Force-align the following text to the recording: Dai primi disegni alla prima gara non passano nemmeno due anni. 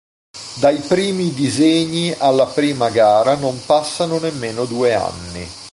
Dai 0.59 0.77
primi 0.79 1.31
disegni 1.31 2.11
alla 2.11 2.47
prima 2.47 2.89
gara 2.89 3.35
non 3.35 3.61
passano 3.67 4.17
nemmeno 4.17 4.65
due 4.65 4.95
anni. 4.95 5.47